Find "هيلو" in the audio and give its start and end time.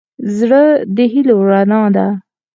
1.11-1.35